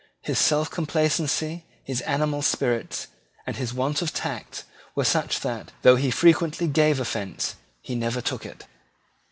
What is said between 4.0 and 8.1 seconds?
of tact, were such that, though he frequently gave offence, he